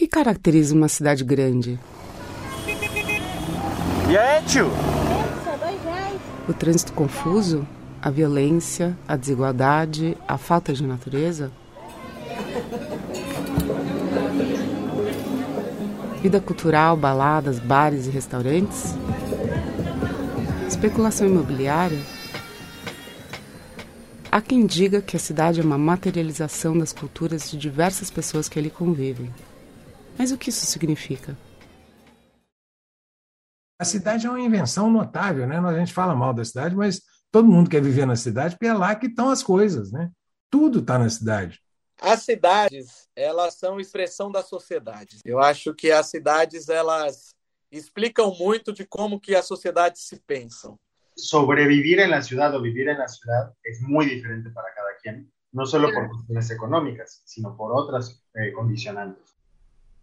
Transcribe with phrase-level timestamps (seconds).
[0.00, 1.78] que caracteriza uma cidade grande?
[4.08, 4.70] E aí, tio?
[6.48, 7.68] O trânsito confuso?
[8.00, 8.96] A violência?
[9.06, 10.16] A desigualdade?
[10.26, 11.52] A falta de natureza?
[16.22, 18.94] Vida cultural, baladas, bares e restaurantes?
[20.66, 22.00] Especulação imobiliária?
[24.32, 28.58] Há quem diga que a cidade é uma materialização das culturas de diversas pessoas que
[28.58, 29.28] ali convivem.
[30.20, 31.34] Mas o que isso significa?
[33.78, 35.58] A cidade é uma invenção notável, né?
[35.58, 37.00] A gente fala mal da cidade, mas
[37.32, 40.10] todo mundo quer viver na cidade porque é lá que estão as coisas, né?
[40.50, 41.58] Tudo está na cidade.
[41.98, 45.20] As cidades, elas são expressão da sociedade.
[45.24, 47.30] Eu acho que as cidades, elas
[47.72, 50.78] explicam muito de como que as sociedades se pensam.
[51.16, 55.32] Sobrevivir en la ciudad o vivir en la ciudad es muy diferente para cada quien,
[55.50, 59.39] no solo por cuestiones económicas, sino por otras eh, condicionantes.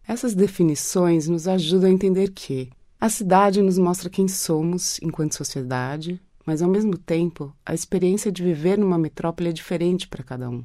[0.08, 6.18] Essas definições nos ajudam a entender que a cidade nos mostra quem somos enquanto sociedade,
[6.46, 10.64] mas ao mesmo tempo, a experiência de viver numa metrópole é diferente para cada um.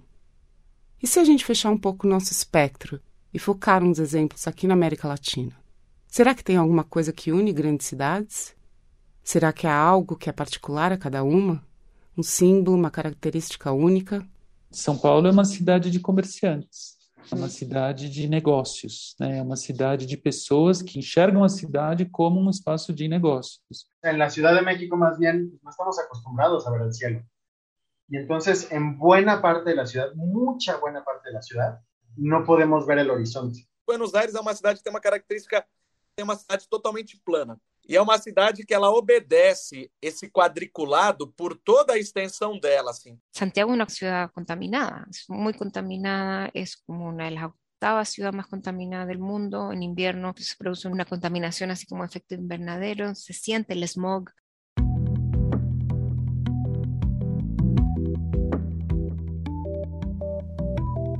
[1.01, 3.01] E se a gente fechar um pouco o nosso espectro
[3.33, 5.51] e focar uns exemplos aqui na América Latina?
[6.07, 8.55] Será que tem alguma coisa que une grandes cidades?
[9.21, 11.61] Será que há algo que é particular a cada uma?
[12.17, 14.25] Um símbolo, uma característica única?
[14.71, 19.39] São Paulo é uma cidade de comerciantes é uma cidade de negócios, né?
[19.39, 23.87] é uma cidade de pessoas que enxergam a cidade como um espaço de negócios.
[24.03, 27.23] Na Ciudad de México, más bien, no estamos acostumbrados a ver el cielo.
[28.09, 31.79] Y entonces, en buena parte de la ciudad, mucha buena parte de la ciudad,
[32.17, 33.67] no podemos ver el horizonte.
[33.85, 35.65] Buenos Aires é uma cidade que tem uma característica,
[36.17, 37.59] é uma cidade totalmente plana.
[37.87, 43.19] E é uma cidade que ela obedece esse quadriculado por toda a extensão dela, assim.
[43.31, 47.51] Santiago é uma cidade contaminada, muito contaminada, é como uma das
[47.83, 49.73] octava ciudad más contaminada del mundo.
[49.73, 54.29] En invierno se produce una contaminación así como efecto invernadero, se siente el smog.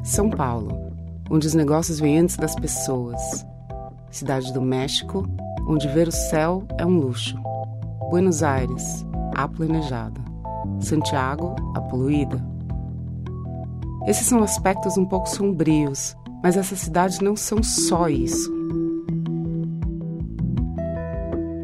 [0.05, 0.71] São Paulo,
[1.29, 3.45] onde os negócios vêm antes das pessoas.
[4.09, 5.25] Cidade do México,
[5.67, 7.37] onde ver o céu é um luxo.
[8.09, 10.21] Buenos Aires, a planejada.
[10.79, 12.43] Santiago, a poluída.
[14.07, 18.51] Esses são aspectos um pouco sombrios, mas essas cidades não são só isso.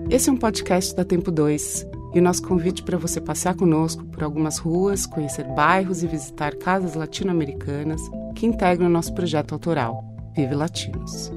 [0.10, 4.04] Esse é um podcast da Tempo 2 e o nosso convite para você passear conosco
[4.06, 8.02] por algumas ruas, conhecer bairros e visitar casas latino-americanas
[8.34, 11.32] que integram o nosso projeto autoral, Vive Latinos.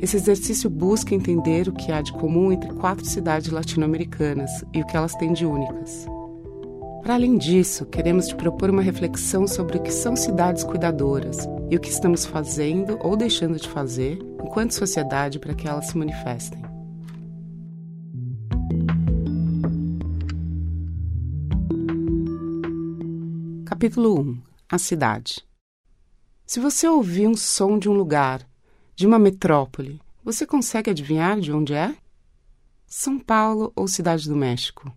[0.00, 4.86] Esse exercício busca entender o que há de comum entre quatro cidades latino-americanas e o
[4.86, 6.06] que elas têm de únicas.
[7.02, 11.76] Para além disso, queremos te propor uma reflexão sobre o que são cidades cuidadoras e
[11.76, 16.62] o que estamos fazendo ou deixando de fazer enquanto sociedade para que elas se manifestem.
[23.66, 24.38] Capítulo 1
[24.70, 25.46] A cidade.
[26.46, 28.49] Se você ouvir um som de um lugar
[29.00, 31.94] de uma metrópole, você consegue adivinhar de onde é?
[32.86, 34.92] São Paulo ou Cidade do México?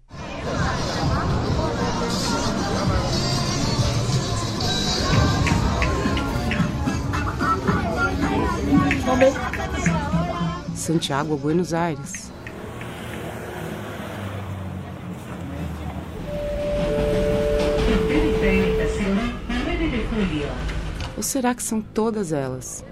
[10.75, 12.29] Santiago ou Buenos Aires?
[21.15, 22.83] Ou será que são todas elas?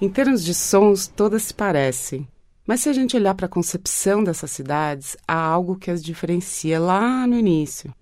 [0.00, 2.26] Em termos de sons, todas se parecem.
[2.66, 6.78] Mas se a gente olhar para a concepção dessas cidades, há algo que as diferencia
[6.80, 7.92] lá no início.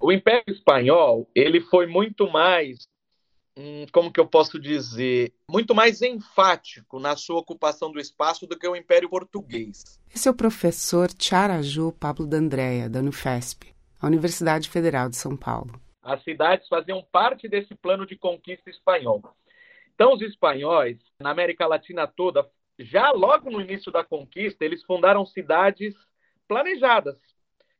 [0.00, 2.86] O Império Espanhol, ele foi muito mais,
[3.56, 8.58] hum, como que eu posso dizer, muito mais enfático na sua ocupação do espaço do
[8.58, 9.98] que o Império Português.
[10.14, 13.66] Esse é o professor Tiaraju Pablo D'Andrea, da Unifesp,
[14.00, 15.80] a Universidade Federal de São Paulo.
[16.02, 19.22] As cidades faziam parte desse plano de conquista espanhol.
[19.98, 22.48] Então, os espanhóis, na América Latina toda,
[22.78, 25.92] já logo no início da conquista, eles fundaram cidades
[26.46, 27.18] planejadas.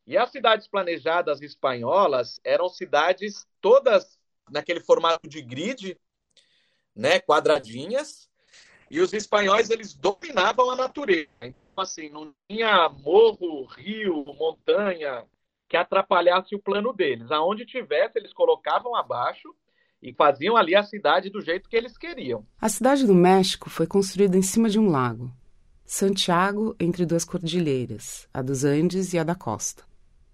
[0.05, 4.19] E as cidades planejadas espanholas eram cidades todas
[4.51, 5.97] naquele formato de grid,
[6.93, 8.29] né, quadradinhas,
[8.91, 11.29] e os espanhóis eles dominavam a natureza.
[11.41, 15.25] Então, assim, não tinha morro, rio, montanha
[15.69, 17.31] que atrapalhasse o plano deles.
[17.31, 19.55] Aonde tivesse, eles colocavam abaixo
[20.03, 22.45] e faziam ali a cidade do jeito que eles queriam.
[22.61, 25.33] A cidade do México foi construída em cima de um lago.
[25.85, 29.85] Santiago entre duas cordilheiras, a dos Andes e a da costa.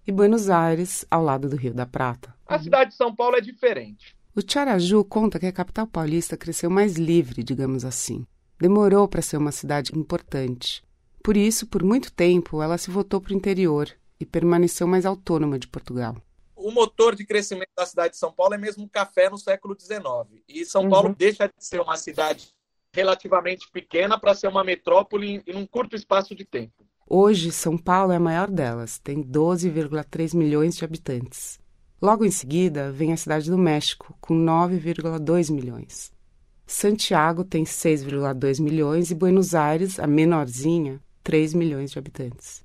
[0.05, 2.35] E Buenos Aires ao lado do Rio da Prata.
[2.45, 4.15] A cidade de São Paulo é diferente.
[4.35, 8.27] O Tiaraju conta que a capital paulista cresceu mais livre, digamos assim.
[8.59, 10.83] Demorou para ser uma cidade importante.
[11.23, 13.89] Por isso, por muito tempo, ela se voltou para o interior
[14.19, 16.17] e permaneceu mais autônoma de Portugal.
[16.55, 19.75] O motor de crescimento da cidade de São Paulo é mesmo o café no século
[19.79, 20.01] XIX.
[20.47, 20.89] E São uhum.
[20.89, 22.49] Paulo deixa de ser uma cidade
[22.93, 26.85] relativamente pequena para ser uma metrópole em um curto espaço de tempo.
[27.07, 31.59] Hoje, São Paulo é a maior delas, tem 12,3 milhões de habitantes.
[32.01, 36.11] Logo em seguida, vem a cidade do México, com 9,2 milhões.
[36.65, 42.64] Santiago tem 6,2 milhões e Buenos Aires, a menorzinha, 3 milhões de habitantes.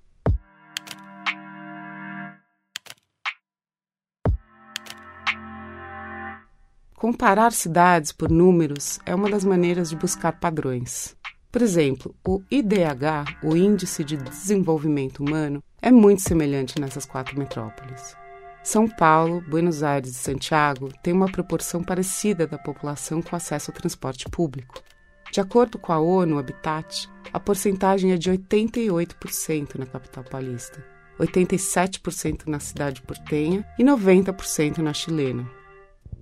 [7.01, 11.17] Comparar cidades por números é uma das maneiras de buscar padrões.
[11.51, 18.15] Por exemplo, o IDH, o Índice de Desenvolvimento Humano, é muito semelhante nessas quatro metrópoles.
[18.63, 23.79] São Paulo, Buenos Aires e Santiago têm uma proporção parecida da população com acesso ao
[23.79, 24.83] transporte público.
[25.33, 30.85] De acordo com a ONU Habitat, a porcentagem é de 88% na capital paulista,
[31.19, 35.60] 87% na cidade portenha e 90% na chilena.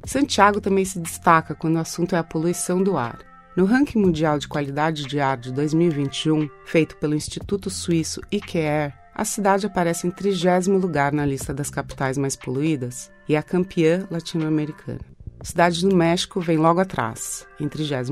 [0.04, 3.18] Santiago também se destaca quando o assunto é a poluição do ar.
[3.56, 9.24] No ranking mundial de qualidade de ar de 2021, feito pelo Instituto Suíço IQAir, a
[9.24, 14.06] cidade aparece em trigésimo lugar na lista das capitais mais poluídas e é a campeã
[14.10, 15.00] latino-americana.
[15.42, 18.10] Cidade do México vem logo atrás, em 36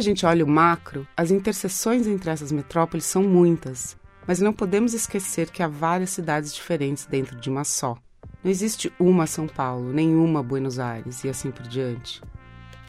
[0.00, 4.94] a gente olha o macro, as interseções entre essas metrópoles são muitas, mas não podemos
[4.94, 7.98] esquecer que há várias cidades diferentes dentro de uma só.
[8.42, 12.22] Não existe uma São Paulo, nenhuma Buenos Aires e assim por diante.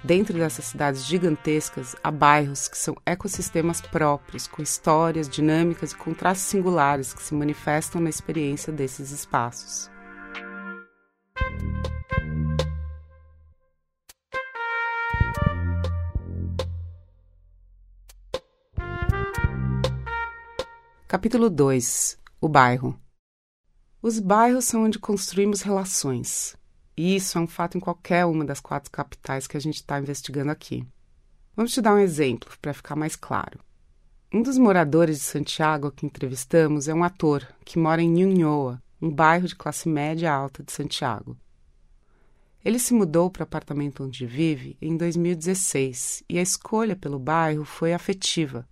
[0.01, 6.47] Dentro dessas cidades gigantescas, há bairros que são ecossistemas próprios, com histórias, dinâmicas e contrastes
[6.47, 9.91] singulares que se manifestam na experiência desses espaços.
[21.11, 22.97] Capítulo 2 O bairro.
[24.01, 26.55] Os bairros são onde construímos relações.
[26.95, 29.99] E isso é um fato em qualquer uma das quatro capitais que a gente está
[29.99, 30.87] investigando aqui.
[31.53, 33.59] Vamos te dar um exemplo para ficar mais claro.
[34.33, 39.11] Um dos moradores de Santiago que entrevistamos é um ator que mora em Ñuñoa, um
[39.11, 41.37] bairro de classe média alta de Santiago.
[42.63, 47.65] Ele se mudou para o apartamento onde vive em 2016 e a escolha pelo bairro
[47.65, 48.65] foi afetiva,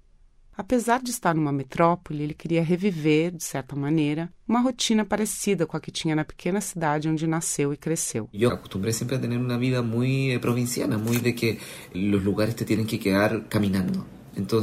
[0.60, 5.78] Apesar de estar numa metrópole, ele queria reviver, de certa maneira, uma rotina parecida com
[5.78, 8.28] a que tinha na pequena cidade onde nasceu e cresceu.
[8.34, 11.60] Eu acostumbré sempre a ter uma vida muito provinciana, muito de que
[11.96, 14.06] os lugares te têm que quedar caminhando.
[14.36, 14.62] Então,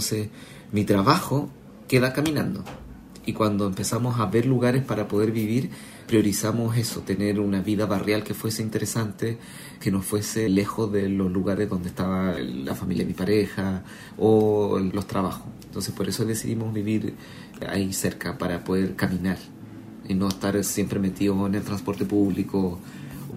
[0.71, 1.51] meu trabalho
[1.89, 2.63] queda caminhando.
[3.27, 5.71] E quando empezamos a ver lugares para poder vivir,
[6.07, 9.39] priorizamos eso, tener una vida barrial que fuese interesante,
[9.81, 13.83] que no fuese lejos de los lugares donde estaba la familia de mi pareja
[14.19, 15.56] o los trabajos.
[15.76, 17.14] Entonces por eso decidimos vivir
[17.69, 19.37] ahí cerca para poder caminar
[20.08, 22.81] y no estar siempre metido en el transporte público,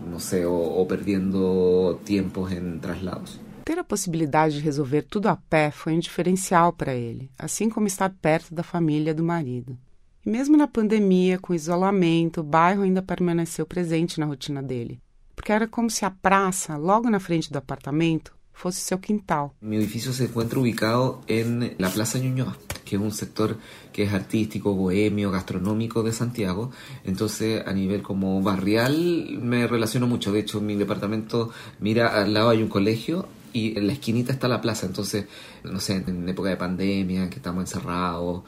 [0.09, 3.41] no sé, o, o perdiendo tiempos en traslados.
[3.65, 7.87] Ter a possibilidade de resolver tudo a pé foi um diferencial para ele, assim como
[7.87, 9.77] estar perto da família do marido.
[10.25, 15.01] E mesmo na pandemia, com isolamento, o bairro ainda permaneceu presente na rotina dele,
[15.35, 19.51] porque era como se a praça, logo na frente do apartamento, fosse seu quintal.
[19.61, 23.55] Mi edifício se encuentra ubicado en la Plaza Ñuñoa, que es un sector
[23.93, 26.69] que es artístico, bohemio, gastronómico de Santiago.
[27.05, 30.33] Entonces, a nivel como barrial, me relaciono mucho.
[30.33, 34.49] De hecho, mi departamento, mira, al lado hay un colegio y en la esquinita está
[34.49, 34.87] la plaza.
[34.87, 35.25] Entonces,
[35.63, 38.43] no sé, en época de pandemia, que estamos encerrados,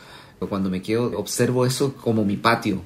[0.49, 2.81] quando me quedo, observo isso como mi patio.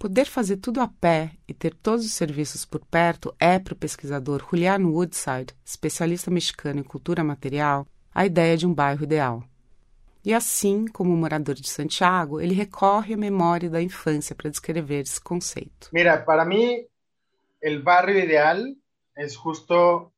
[0.00, 3.76] Poder fazer tudo a pé e ter todos os serviços por perto é, para o
[3.76, 9.44] pesquisador Julian Woodside, especialista mexicano em cultura material, a ideia de um bairro ideal.
[10.24, 15.20] E assim, como morador de Santiago, ele recorre à memória da infância para descrever esse
[15.20, 15.90] conceito.
[15.92, 16.82] Mira, para mim,
[17.62, 18.56] o bairro ideal
[19.18, 20.10] é justo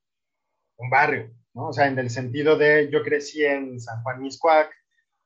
[0.79, 1.71] um bairro, ¿no?
[1.71, 4.71] O sea, sentido de yo crecí en San Juan Miscuac,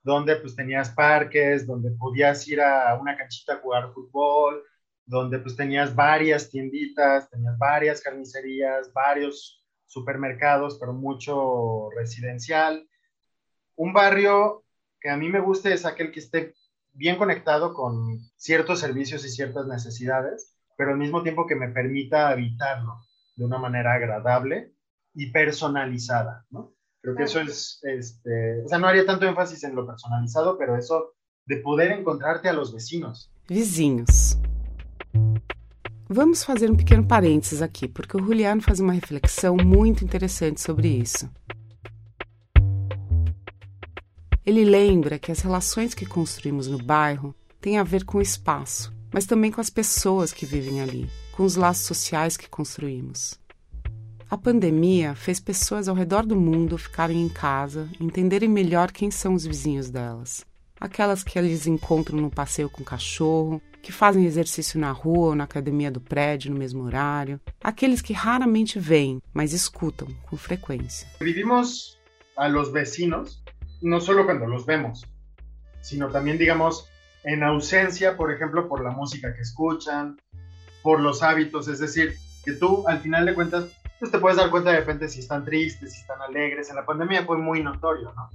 [0.06, 4.62] donde pues tenías parques, donde podías ir a una canchita a jugar fútbol,
[5.04, 12.88] donde pues tenías varias tienditas, tenías varias carnicerías, varios supermercados, pero mucho residencial.
[13.74, 14.62] Un barrio
[15.00, 16.54] que a mí me gusta es aquel que esté
[16.92, 22.28] bien conectado con ciertos servicios y ciertas necesidades, pero al mismo tiempo que me permita
[22.28, 23.00] habitarlo
[23.34, 24.72] de una manera agradable
[25.14, 26.75] y personalizada, ¿no?
[27.06, 30.76] Creo que eso es, este, o sea, no haría tanto énfasis en lo personalizado, pero
[30.76, 31.14] eso
[31.46, 33.30] de poder encontrarte a los vecinos.
[33.48, 34.36] Vizinhos.
[36.08, 40.88] Vamos fazer um pequeno parênteses aqui, porque o Juliano faz uma reflexão muito interessante sobre
[40.88, 41.30] isso.
[44.44, 48.92] Ele lembra que as relações que construímos no bairro têm a ver com o espaço,
[49.14, 53.38] mas também com as pessoas que vivem ali, com os laços sociais que construímos.
[54.28, 59.34] A pandemia fez pessoas ao redor do mundo ficarem em casa, entenderem melhor quem são
[59.34, 60.44] os vizinhos delas.
[60.80, 65.34] Aquelas que eles encontram no passeio com o cachorro, que fazem exercício na rua ou
[65.36, 71.06] na academia do prédio no mesmo horário, aqueles que raramente veem, mas escutam com frequência.
[71.20, 71.96] Vivimos
[72.36, 73.44] a los vecinos
[73.80, 75.06] no solo cuando los vemos,
[75.80, 76.88] sino también, digamos,
[77.22, 80.16] en ausencia, por ejemplo, por la música que escuchan,
[80.82, 83.66] por los hábitos, es decir, que tú al final de cuentas,
[83.98, 86.70] pues te puedes dar cuenta de repente si están tristes, si están alegres.
[86.70, 88.30] En la pandemia fue muy notorio, ¿no?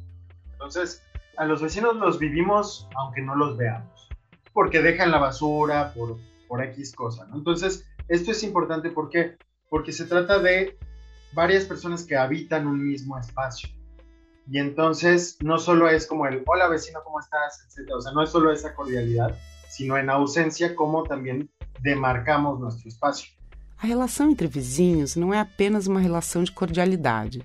[0.54, 1.04] Entonces,
[1.38, 4.10] a los vecinos los vivimos aunque no los veamos,
[4.54, 7.38] porque dejan la basura, por, por X cosa, ¿no?
[7.38, 9.38] Entonces, esto es importante porque,
[9.70, 10.78] porque se trata de
[11.34, 13.70] varias personas que habitan un mismo espacio.
[14.50, 17.64] Y entonces no solo es como el hola vecino, ¿cómo estás?
[17.68, 17.98] Etcétera.
[17.98, 19.38] O sea, no es solo esa cordialidad,
[19.70, 21.50] sino en ausencia, como también
[21.82, 23.32] demarcamos nuestro espacio.
[23.82, 27.42] A relação entre vizinhos não é apenas uma relação de cordialidade.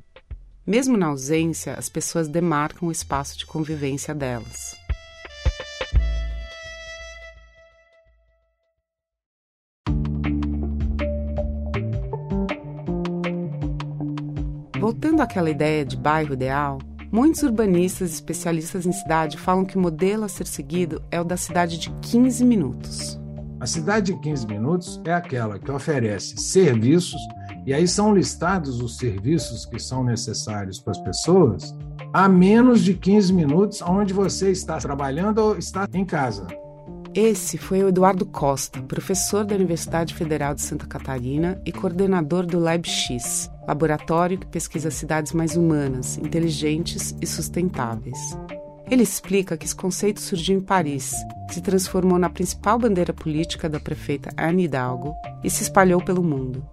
[0.66, 4.76] Mesmo na ausência, as pessoas demarcam o espaço de convivência delas.
[14.78, 16.78] Voltando àquela ideia de bairro ideal,
[17.11, 21.25] muitos urbanistas e especialistas em cidade falam que o modelo a ser seguido é o
[21.25, 23.25] da cidade de 15 minutos.
[23.59, 27.21] A cidade de 15 minutos é aquela que oferece serviços,
[27.65, 31.75] e aí são listados os serviços que são necessários para as pessoas,
[32.13, 36.47] a menos de 15 minutos onde você está trabalhando ou está em casa.
[37.15, 42.59] Esse foi o Eduardo Costa, professor da Universidade Federal de Santa Catarina e coordenador do
[42.59, 48.19] LabX, laboratório que pesquisa cidades mais humanas, inteligentes e sustentáveis.
[48.88, 51.12] Ele explica que esse conceito surgiu em Paris,
[51.50, 56.64] se transformou na principal bandeira política da prefeita Anne Hidalgo e se espalhou pelo mundo.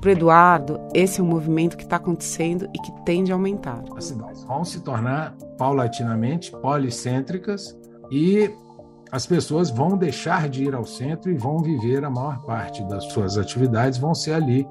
[0.00, 3.84] Para Eduardo, esse é um movimento que está acontecendo e que tende a aumentar.
[3.94, 7.76] As cidades vão se tornar paulatinamente policêntricas
[8.10, 8.50] e
[9.12, 13.04] as pessoas vão deixar de ir ao centro e vão viver a maior parte das
[13.12, 14.66] suas atividades, vão ser ali,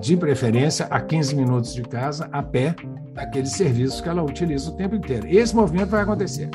[0.00, 2.74] de preferência a 15 minutos de casa, a pé,
[3.12, 5.26] daqueles serviços que ela utiliza o tempo inteiro.
[5.26, 6.50] Esse movimento vai acontecer.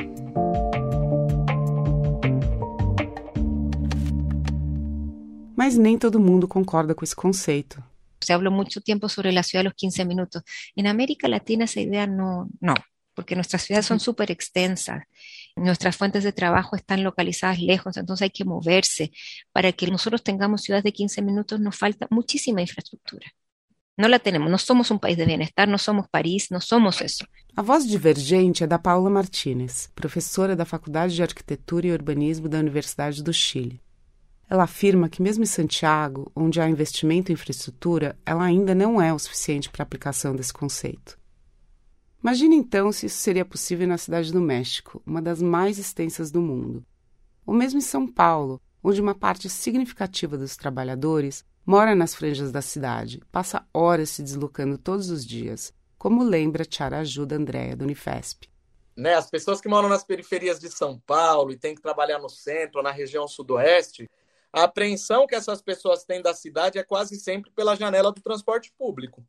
[5.55, 7.83] Mas nem todo mundo concorda com esse conceito.
[8.19, 10.43] Se habló mucho tiempo sobre la ciudad de los 15 minutos.
[10.75, 12.75] En América Latina esa idea no, no,
[13.15, 15.03] porque nuestras ciudades son súper extensas.
[15.55, 19.12] Nuestras fuentes de trabajo están localizadas lejos, entonces hay que moverse.
[19.51, 23.27] Para que nosotros tengamos ciudades de 15 minutos nos falta muchísima infraestructura.
[23.98, 27.25] No la tenemos, no somos un país de bienestar, no somos París, no somos eso.
[27.55, 32.58] A voz divergente é da Paula Martinez, professora da Faculdade de Arquitetura e Urbanismo da
[32.58, 33.81] Universidade do Chile.
[34.50, 39.13] Ela afirma que, mesmo em Santiago, onde há investimento em infraestrutura, ela ainda não é
[39.13, 41.21] o suficiente para a aplicação desse conceito.
[42.24, 46.40] Imagine então se isso seria possível na cidade do México, uma das mais extensas do
[46.40, 46.86] mundo.
[47.46, 52.62] Ou mesmo em São Paulo, onde uma parte significativa dos trabalhadores mora nas franjas da
[52.62, 58.48] cidade, passa horas se deslocando todos os dias, como lembra Tiara Ajuda Andréa, do Unifesp.
[58.96, 62.30] Né, as pessoas que moram nas periferias de São Paulo e têm que trabalhar no
[62.30, 64.08] centro na região sudoeste,
[64.54, 68.72] a apreensão que essas pessoas têm da cidade é quase sempre pela janela do transporte
[68.78, 69.24] público.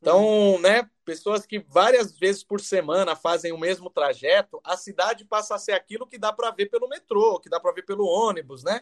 [0.00, 5.54] Então, né, pessoas que várias vezes por semana fazem o mesmo trajeto, a cidade passa
[5.54, 8.64] a ser aquilo que dá para ver pelo metrô, que dá para ver pelo ônibus,
[8.64, 8.80] né?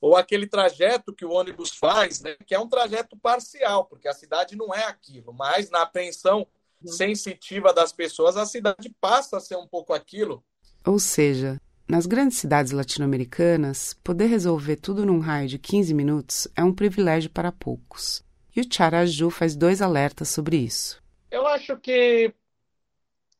[0.00, 4.12] Ou aquele trajeto que o ônibus faz, né, que é um trajeto parcial, porque a
[4.12, 6.46] cidade não é aquilo, mas na apreensão
[6.86, 10.44] sensitiva das pessoas, a cidade passa a ser um pouco aquilo.
[10.86, 16.62] Ou seja, nas grandes cidades latino-americanas, poder resolver tudo num raio de 15 minutos é
[16.62, 18.23] um privilégio para poucos.
[18.54, 21.02] E o Charaju faz dois alertas sobre isso.
[21.30, 22.32] Eu acho que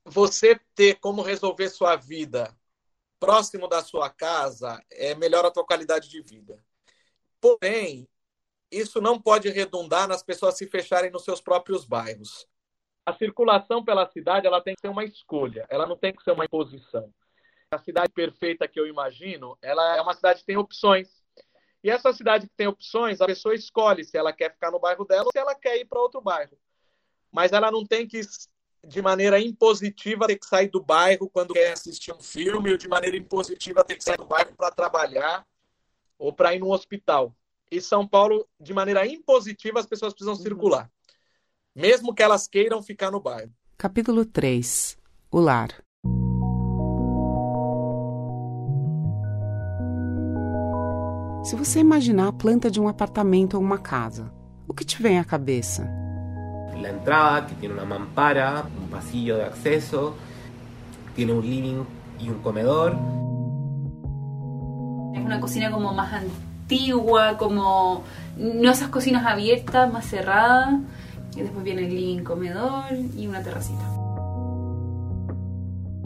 [0.04, 2.54] você ter como resolver sua vida
[3.18, 6.62] próximo da sua casa é melhor a tua qualidade de vida.
[7.40, 8.06] Porém,
[8.70, 12.46] isso não pode redundar nas pessoas se fecharem nos seus próprios bairros.
[13.06, 16.32] A circulação pela cidade ela tem que ser uma escolha, ela não tem que ser
[16.32, 17.12] uma imposição.
[17.70, 21.23] A cidade perfeita que eu imagino, ela é uma cidade que tem opções.
[21.84, 25.04] E essa cidade que tem opções, a pessoa escolhe se ela quer ficar no bairro
[25.04, 26.56] dela ou se ela quer ir para outro bairro.
[27.30, 28.22] Mas ela não tem que
[28.82, 32.88] de maneira impositiva ter que sair do bairro quando quer assistir um filme, ou de
[32.88, 35.46] maneira impositiva ter que sair do bairro para trabalhar
[36.18, 37.36] ou para ir no hospital.
[37.70, 40.90] E São Paulo, de maneira impositiva, as pessoas precisam circular,
[41.74, 43.52] mesmo que elas queiram ficar no bairro.
[43.76, 44.96] Capítulo 3
[45.30, 45.83] O Lar
[51.44, 54.32] Se você imaginar a planta de um apartamento ou uma casa,
[54.66, 55.86] o que te vem à cabeça?
[56.80, 60.14] La entrada, que tiene una mampara, un pasillo de acceso,
[61.14, 61.84] tiene un living
[62.18, 62.96] y un comedor.
[65.14, 68.04] Es una cocina como más antigua, como
[68.38, 70.80] no esas cocinas abiertas, más cerradas.
[71.36, 72.84] Y después viene el living, comedor
[73.18, 73.84] y una terracita.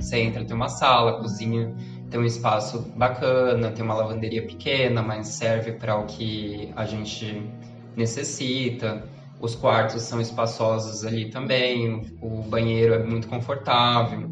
[0.00, 1.72] Você entra, tem uma sala, cozinha,
[2.10, 7.50] tem um espaço bacana, tem uma lavanderia pequena, mas serve para o que a gente
[7.96, 9.04] necessita.
[9.40, 14.28] Os quartos são espaçosos ali também, o banheiro é muito confortável.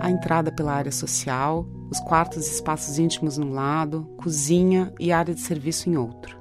[0.00, 5.34] A entrada pela área social, os quartos e espaços íntimos num lado, cozinha e área
[5.34, 6.36] de serviço em outro.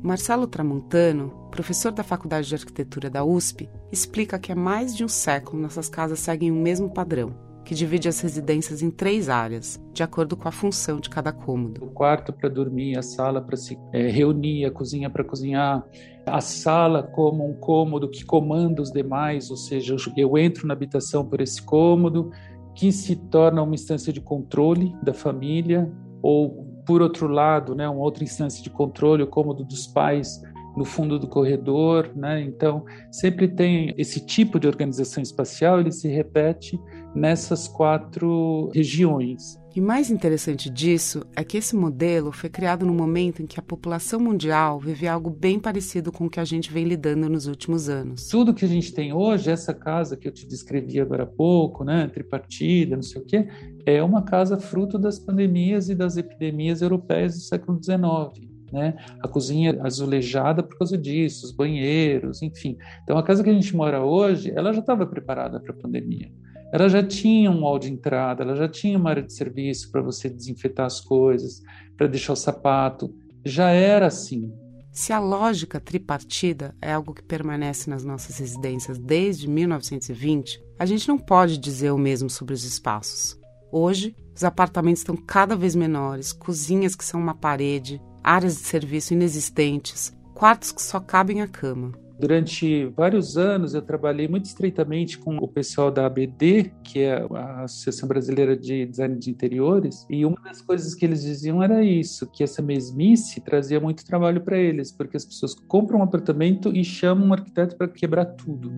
[0.00, 5.08] Marcelo Tramontano, professor da Faculdade de Arquitetura da USP, explica que há mais de um
[5.08, 7.34] século nossas casas seguem o mesmo padrão,
[7.68, 11.84] que divide as residências em três áreas, de acordo com a função de cada cômodo.
[11.84, 15.84] O quarto para dormir, a sala para se é, reunir, a cozinha para cozinhar,
[16.24, 21.26] a sala como um cômodo que comanda os demais, ou seja, eu entro na habitação
[21.26, 22.30] por esse cômodo,
[22.74, 28.00] que se torna uma instância de controle da família, ou por outro lado, né, uma
[28.00, 30.40] outra instância de controle, o cômodo dos pais
[30.74, 32.40] no fundo do corredor, né?
[32.40, 36.80] Então, sempre tem esse tipo de organização espacial, ele se repete
[37.14, 39.58] nessas quatro regiões.
[39.78, 43.62] E mais interessante disso é que esse modelo foi criado no momento em que a
[43.62, 47.88] população mundial vive algo bem parecido com o que a gente vem lidando nos últimos
[47.88, 48.26] anos.
[48.28, 51.84] Tudo que a gente tem hoje, essa casa que eu te descrevi agora há pouco,
[51.84, 53.46] né, tripartida, não sei o quê,
[53.86, 58.48] é uma casa fruto das pandemias e das epidemias europeias do século XIX.
[58.72, 58.96] Né?
[59.20, 62.76] A cozinha azulejada por causa disso, os banheiros, enfim.
[63.04, 66.30] Então a casa que a gente mora hoje, ela já estava preparada para a pandemia.
[66.72, 70.02] Ela já tinha um hall de entrada, ela já tinha uma área de serviço para
[70.02, 71.62] você desinfetar as coisas,
[71.96, 73.14] para deixar o sapato.
[73.44, 74.52] Já era assim.
[74.92, 81.08] Se a lógica tripartida é algo que permanece nas nossas residências desde 1920, a gente
[81.08, 83.38] não pode dizer o mesmo sobre os espaços.
[83.70, 89.14] Hoje, os apartamentos estão cada vez menores, cozinhas que são uma parede, áreas de serviço
[89.14, 91.92] inexistentes, quartos que só cabem a cama.
[92.18, 97.62] Durante vários anos eu trabalhei muito estreitamente com o pessoal da ABD, que é a
[97.62, 102.26] Associação Brasileira de Design de Interiores, e uma das coisas que eles diziam era isso,
[102.26, 106.82] que essa mesmice trazia muito trabalho para eles, porque as pessoas compram um apartamento e
[106.82, 108.72] chamam um arquiteto para quebrar tudo.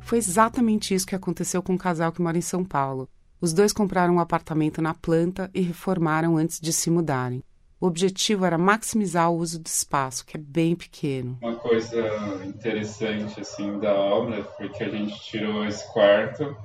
[0.00, 3.06] Foi exatamente isso que aconteceu com um casal que mora em São Paulo.
[3.44, 7.44] Os dois compraram um apartamento na planta e reformaram antes de se mudarem.
[7.78, 11.36] O objetivo era maximizar o uso do espaço, que é bem pequeno.
[11.42, 12.08] Uma coisa
[12.42, 16.56] interessante assim da obra foi que a gente tirou esse quarto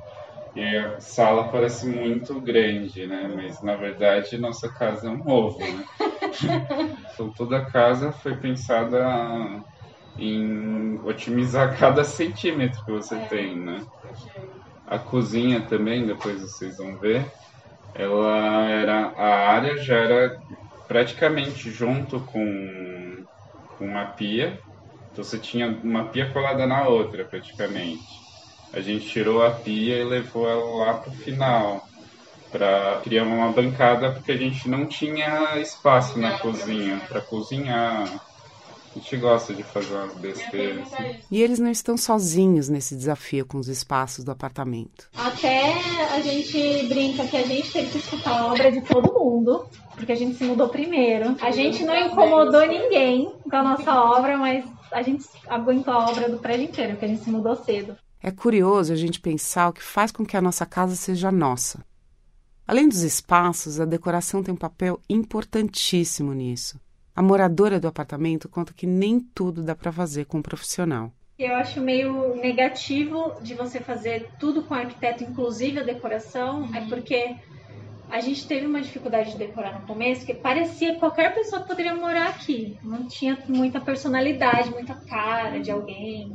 [0.56, 3.30] e a sala parece muito grande, né?
[3.36, 5.84] Mas na verdade nossa casa é um ovo, né?
[7.14, 9.06] então toda a casa foi pensada
[10.18, 13.82] em otimizar cada centímetro que você tem, né?
[14.90, 17.32] A cozinha também, depois vocês vão ver,
[17.94, 20.38] ela era a área já era
[20.88, 23.26] praticamente junto com,
[23.78, 24.62] com a pia.
[25.12, 28.04] Então você tinha uma pia colada na outra praticamente.
[28.74, 31.82] A gente tirou a pia e levou ela lá pro final
[32.52, 38.06] para criar uma bancada porque a gente não tinha espaço na cozinha para cozinhar
[38.96, 40.92] a gente gosta de fazer umas besteiras.
[40.94, 41.20] Assim.
[41.30, 45.10] E eles não estão sozinhos nesse desafio com os espaços do apartamento.
[45.16, 45.74] Até
[46.14, 50.12] a gente brinca que a gente teve que escutar a obra de todo mundo, porque
[50.12, 51.36] a gente se mudou primeiro.
[51.40, 56.30] A gente não incomodou ninguém com a nossa obra, mas a gente aguentou a obra
[56.30, 57.96] do prédio inteiro, porque a gente se mudou cedo.
[58.22, 61.86] É curioso a gente pensar o que faz com que a nossa casa seja nossa.
[62.68, 66.80] Além dos espaços, a decoração tem um papel importantíssimo nisso.
[67.20, 71.12] A moradora do apartamento conta que nem tudo dá para fazer com um profissional.
[71.38, 76.74] Eu acho meio negativo de você fazer tudo com arquiteto, inclusive a decoração, uhum.
[76.74, 77.36] é porque
[78.10, 81.94] a gente teve uma dificuldade de decorar no começo, que parecia que qualquer pessoa poderia
[81.94, 82.78] morar aqui.
[82.82, 86.32] Não tinha muita personalidade, muita cara de alguém.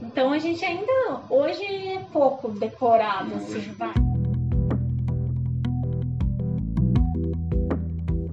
[0.00, 4.07] Então a gente ainda hoje é pouco decorado, assim, vai.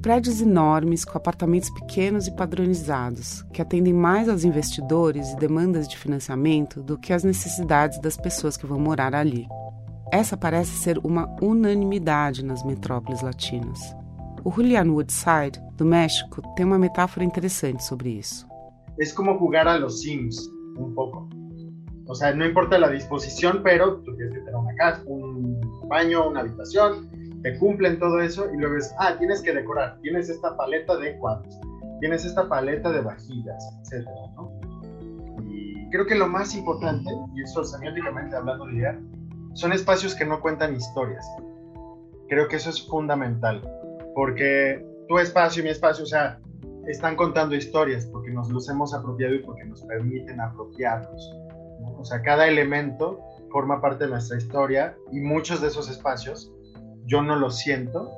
[0.05, 5.97] Prédios enormes com apartamentos pequenos e padronizados, que atendem mais aos investidores e demandas de
[5.97, 9.47] financiamento do que às necessidades das pessoas que vão morar ali.
[10.11, 13.79] Essa parece ser uma unanimidade nas metrópoles latinas.
[14.43, 18.45] O Julian Woodside, do México, tem uma metáfora interessante sobre isso.
[19.01, 20.37] É como jogar a los Sims,
[20.77, 21.27] um pouco.
[22.07, 26.29] O sea, no importa la disposición, pero tú tienes que tener una casa, un baño,
[26.29, 27.09] una habitación,
[27.45, 31.15] te cumplen todo eso y luego es, ah, tienes que decorar, tienes esta paleta de
[31.19, 31.59] cuadros,
[31.99, 34.07] tienes esta paleta de vajillas, etc.
[34.35, 34.51] ¿no?
[35.47, 38.99] Y creo que lo más importante, y eso semióticamente hablando de idea,
[39.53, 41.23] son espacios que no cuentan historias.
[42.29, 43.61] Creo que eso es fundamental,
[44.15, 46.39] porque tu espacio y mi espacio, o sea,
[46.87, 51.35] están contando historias porque nos los hemos apropiado y porque nos permiten apropiarnos.
[51.79, 51.95] ¿no?
[51.99, 53.19] O sea, cada elemento
[53.51, 56.51] forma parte de nuestra historia y muchos de esos espacios
[57.05, 58.11] yo no los siento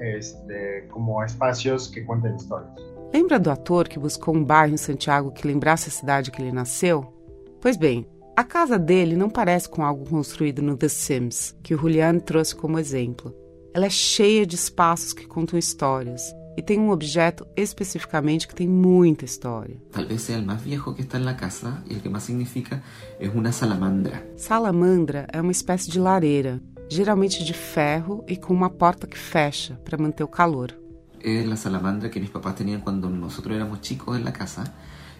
[0.00, 2.70] este, como espacios que cuentan historias.
[3.12, 6.52] Lembra do ator que buscou um bairro em Santiago que lembrasse a cidade que ele
[6.52, 7.12] nasceu?
[7.60, 8.06] Pois bem,
[8.36, 12.54] a casa dele não parece com algo construído no The Sims, que o Julian trouxe
[12.54, 13.34] como exemplo.
[13.74, 16.22] Ela é cheia de espaços que contam histórias,
[16.56, 19.76] e tem um objeto especificamente que tem muita história.
[19.90, 22.82] Talvez seja o mais viejo que está na casa e o que mais significa
[23.18, 24.30] é uma salamandra.
[24.36, 29.80] Salamandra é uma espécie de lareira, geralmente de ferro e com uma porta que fecha
[29.84, 30.76] para manter o calor.
[31.22, 34.64] É a salamandra que meus papás tinham quando nós éramos chicos na casa.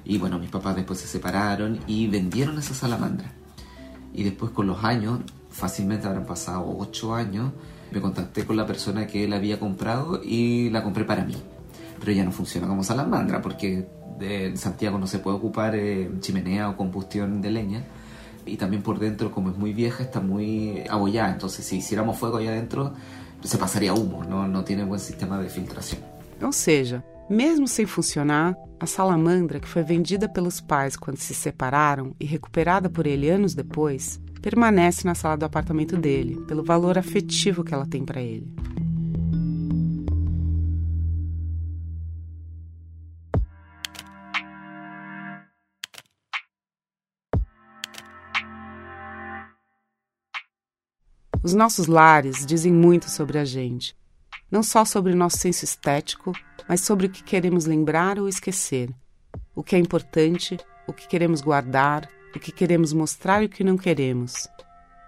[0.05, 3.31] E, bueno, mis papás después se separaron y vendieron esa salamandra.
[4.13, 7.53] Y después con los años, fácilmente habrán pasado ocho años,
[7.93, 11.37] me contacté con la persona que él había comprado y la compré para mí.
[12.01, 13.87] Pero ya no funciona como salamandra porque
[14.21, 17.85] en Santiago no se puede ocupar eh, chimenea o combustión de leña.
[18.47, 21.33] Y también por dentro, como es muy vieja, está muy abollada.
[21.33, 22.95] Entonces, si hiciéramos fuego ahí adentro,
[23.43, 24.25] se pasaría humo.
[24.25, 26.01] No, no tiene buen sistema de filtración.
[26.43, 32.15] Ou seja, mesmo sem funcionar, a salamandra, que foi vendida pelos pais quando se separaram
[32.19, 37.63] e recuperada por ele anos depois, permanece na sala do apartamento dele, pelo valor afetivo
[37.63, 38.49] que ela tem para ele.
[51.43, 53.97] Os nossos lares dizem muito sobre a gente,
[54.51, 56.33] não só sobre nosso senso estético,
[56.69, 58.91] mas sobre o que queremos lembrar ou esquecer,
[59.55, 63.65] o que é importante, o que queremos guardar, o que queremos mostrar e o que
[63.65, 64.49] não queremos.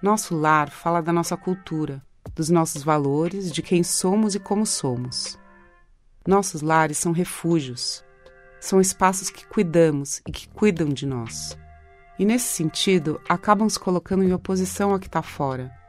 [0.03, 2.03] Nosso lar fala da nossa cultura,
[2.35, 5.39] dos nossos valores, de quem somos e como somos.
[6.27, 8.03] Nossos lares são refúgios,
[8.59, 11.59] são espaços que cuidamos e que cuidam de nós.
[12.19, 15.82] E nesse sentido, acabam se colocando em oposição ao que está fora.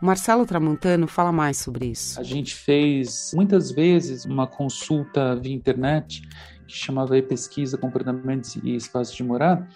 [0.00, 2.20] Marcelo Tramontano fala mais sobre isso.
[2.20, 6.22] A gente fez muitas vezes uma consulta via internet
[6.66, 9.66] que chamava Pesquisa Comportamentos e Espaços de Morar,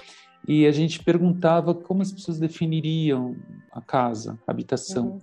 [0.46, 3.36] e a gente perguntava como as pessoas definiriam
[3.72, 5.06] a casa, a habitação.
[5.06, 5.20] Uhum.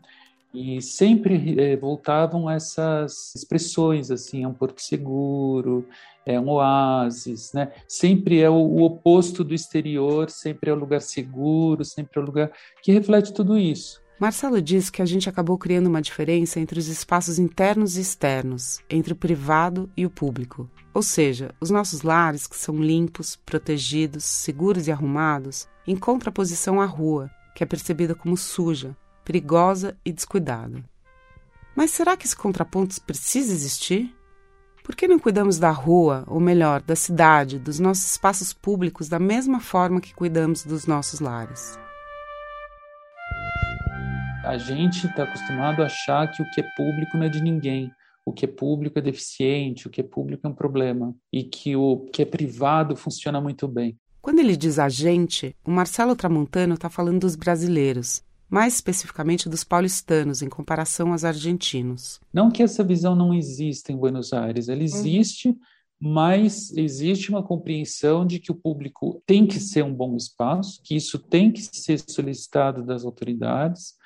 [0.52, 5.88] E sempre é, voltavam essas expressões, assim, é um porto seguro,
[6.26, 7.72] é um oásis, né?
[7.88, 12.26] Sempre é o, o oposto do exterior, sempre é o lugar seguro, sempre é o
[12.26, 14.02] lugar que reflete tudo isso.
[14.20, 18.82] Marcelo diz que a gente acabou criando uma diferença entre os espaços internos e externos,
[18.90, 20.70] entre o privado e o público.
[20.94, 26.86] Ou seja, os nossos lares, que são limpos, protegidos, seguros e arrumados, em contraposição à
[26.86, 30.84] rua, que é percebida como suja, perigosa e descuidada.
[31.74, 34.14] Mas será que esse contraponto precisa existir?
[34.84, 39.20] Por que não cuidamos da rua, ou melhor, da cidade, dos nossos espaços públicos da
[39.20, 41.80] mesma forma que cuidamos dos nossos lares?
[44.50, 47.92] A gente está acostumado a achar que o que é público não é de ninguém,
[48.26, 51.76] o que é público é deficiente, o que é público é um problema e que
[51.76, 53.96] o que é privado funciona muito bem.
[54.20, 59.64] Quando ele diz a gente, o Marcelo Tramontano está falando dos brasileiros, mais especificamente dos
[59.64, 62.20] paulistanos em comparação aos argentinos.
[62.34, 65.60] Não que essa visão não exista em Buenos Aires, ela existe, uhum.
[66.02, 70.96] mas existe uma compreensão de que o público tem que ser um bom espaço, que
[70.96, 73.99] isso tem que ser solicitado das autoridades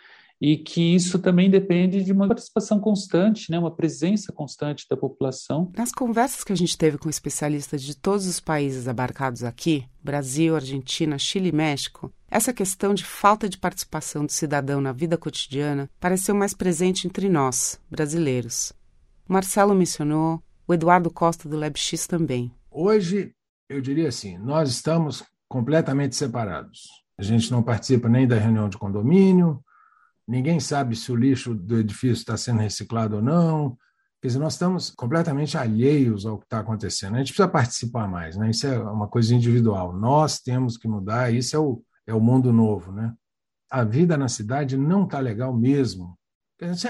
[0.46, 5.72] e que isso também depende de uma participação constante, né, uma presença constante da população.
[5.78, 10.54] Nas conversas que a gente teve com especialistas de todos os países abarcados aqui, Brasil,
[10.54, 15.90] Argentina, Chile e México, essa questão de falta de participação do cidadão na vida cotidiana
[15.98, 18.74] pareceu mais presente entre nós, brasileiros.
[19.30, 22.52] O Marcelo mencionou, o Eduardo Costa do LabX também.
[22.70, 23.32] Hoje,
[23.70, 26.82] eu diria assim, nós estamos completamente separados.
[27.18, 29.64] A gente não participa nem da reunião de condomínio,
[30.28, 33.78] Ninguém sabe se o lixo do edifício está sendo reciclado ou não.
[34.22, 37.16] Quer dizer, nós estamos completamente alheios ao que está acontecendo.
[37.16, 38.50] A gente precisa participar mais, né?
[38.50, 39.94] Isso é uma coisa individual.
[39.94, 43.14] Nós temos que mudar, isso é o, é o mundo novo, né?
[43.70, 46.18] A vida na cidade não está legal mesmo.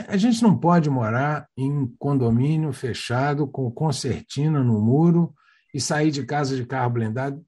[0.08, 5.34] A gente não pode morar em condomínio fechado, com concertina no muro
[5.74, 7.44] e sair de casa de carro blindado.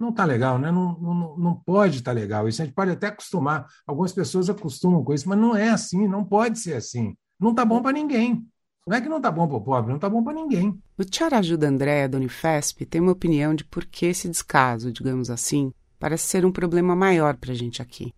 [0.00, 0.72] Não está legal, né?
[0.72, 2.48] Não, não, não pode estar tá legal.
[2.48, 3.66] Isso a gente pode até acostumar.
[3.86, 7.14] Algumas pessoas acostumam com isso, mas não é assim, não pode ser assim.
[7.38, 8.42] Não está bom para ninguém.
[8.86, 10.82] Não é que não está bom para o pobre, não está bom para ninguém.
[10.98, 15.28] O Tiara Ajuda Andréa, da Unifesp, tem uma opinião de por que esse descaso, digamos
[15.28, 18.14] assim, parece ser um problema maior para a gente aqui.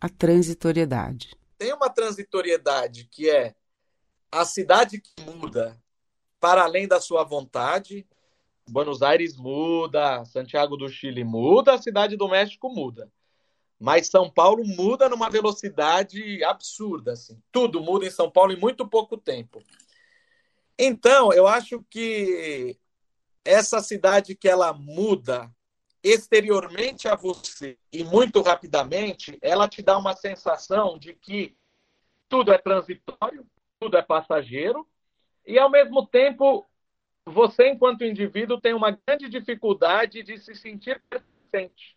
[0.00, 1.36] A transitoriedade.
[1.56, 3.54] Tem uma transitoriedade que é
[4.32, 5.80] a cidade que muda
[6.40, 8.04] para além da sua vontade.
[8.72, 13.12] Buenos Aires muda, Santiago do Chile muda, a cidade do México muda.
[13.78, 17.38] Mas São Paulo muda numa velocidade absurda, assim.
[17.52, 19.62] Tudo muda em São Paulo em muito pouco tempo.
[20.78, 22.78] Então, eu acho que
[23.44, 25.50] essa cidade que ela muda
[26.02, 31.54] exteriormente a você e muito rapidamente, ela te dá uma sensação de que
[32.26, 33.46] tudo é transitório,
[33.78, 34.88] tudo é passageiro,
[35.46, 36.66] e ao mesmo tempo
[37.26, 41.96] você, enquanto indivíduo, tem uma grande dificuldade de se sentir presente.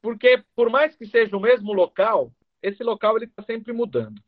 [0.00, 4.22] Porque, por mais que seja o mesmo local, esse local está sempre mudando.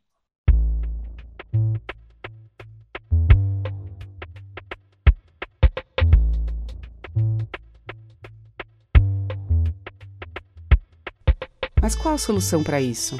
[11.81, 13.17] Mas qual a solução para isso?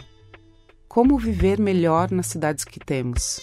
[0.88, 3.42] Como viver melhor nas cidades que temos?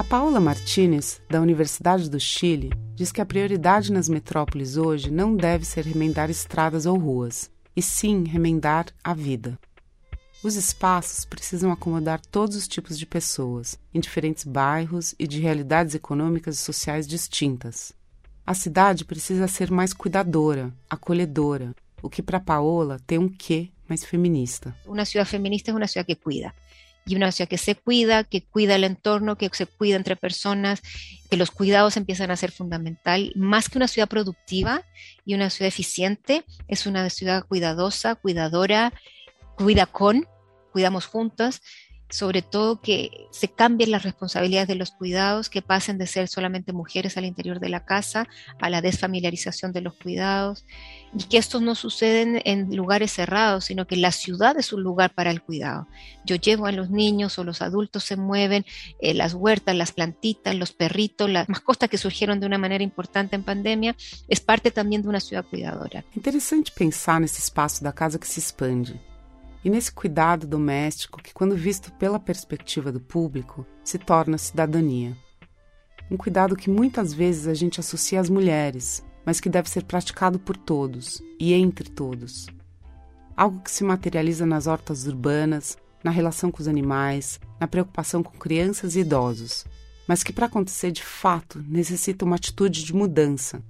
[0.00, 5.36] A Paula Martinez, da Universidade do Chile, diz que a prioridade nas metrópoles hoje não
[5.36, 9.58] deve ser remendar estradas ou ruas, e sim remendar a vida.
[10.42, 15.94] Os espaços precisam acomodar todos os tipos de pessoas, em diferentes bairros e de realidades
[15.94, 17.92] econômicas e sociais distintas.
[18.46, 24.02] A cidade precisa ser mais cuidadora, acolhedora, o que para Paola tem um quê más
[24.02, 24.74] feminista.
[24.86, 26.54] Una ciudad feminista es una ciudad que cuida.
[27.06, 30.82] Y una ciudad que se cuida, que cuida el entorno, que se cuida entre personas,
[31.30, 33.32] que los cuidados empiezan a ser fundamental.
[33.34, 34.84] Más que una ciudad productiva
[35.24, 38.92] y una ciudad eficiente, es una ciudad cuidadosa, cuidadora,
[39.56, 40.26] cuida con,
[40.72, 41.62] cuidamos juntas
[42.10, 46.72] sobre todo que se cambien las responsabilidades de los cuidados, que pasen de ser solamente
[46.72, 48.28] mujeres al interior de la casa
[48.60, 50.64] a la desfamiliarización de los cuidados
[51.16, 55.14] y que estos no suceden en lugares cerrados, sino que la ciudad es un lugar
[55.14, 55.88] para el cuidado.
[56.24, 58.64] Yo llevo a los niños o los adultos se mueven,
[59.00, 63.36] eh, las huertas, las plantitas, los perritos, las mascotas que surgieron de una manera importante
[63.36, 63.96] en pandemia,
[64.28, 66.04] es parte también de una ciudad cuidadora.
[66.14, 69.09] Interessante pensar nesse espaço da casa que se expande
[69.64, 75.16] e nesse cuidado doméstico que, quando visto pela perspectiva do público, se torna cidadania.
[76.10, 80.38] Um cuidado que muitas vezes a gente associa às mulheres, mas que deve ser praticado
[80.38, 82.46] por todos e entre todos.
[83.36, 88.36] Algo que se materializa nas hortas urbanas, na relação com os animais, na preocupação com
[88.38, 89.64] crianças e idosos,
[90.08, 93.62] mas que para acontecer de fato necessita uma atitude de mudança,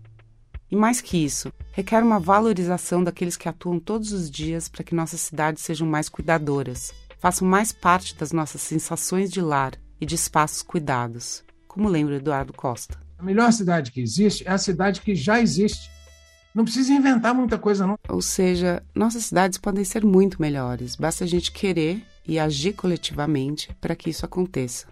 [0.71, 4.95] e mais que isso, requer uma valorização daqueles que atuam todos os dias para que
[4.95, 10.15] nossas cidades sejam mais cuidadoras, façam mais parte das nossas sensações de lar e de
[10.15, 12.99] espaços cuidados, como lembra Eduardo Costa.
[13.19, 15.91] A melhor cidade que existe é a cidade que já existe.
[16.55, 17.99] Não precisa inventar muita coisa, não.
[18.09, 23.75] Ou seja, nossas cidades podem ser muito melhores, basta a gente querer e agir coletivamente
[23.81, 24.87] para que isso aconteça.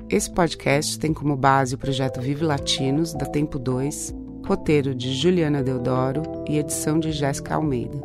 [0.09, 4.15] Esse podcast tem como base o projeto Vive Latinos, da Tempo 2,
[4.47, 8.01] roteiro de Juliana Deodoro e edição de Jéssica Almeida.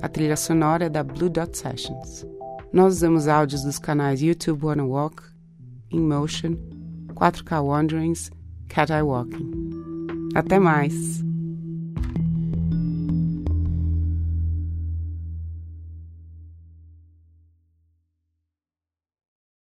[0.00, 2.26] A trilha sonora é da Blue Dot Sessions.
[2.72, 5.22] Nós usamos áudios dos canais YouTube Wanna Walk,
[5.90, 6.56] In Motion,
[7.14, 8.30] 4K Wanderings,
[8.68, 9.50] Cat Eye Walking.
[10.34, 11.22] Até mais!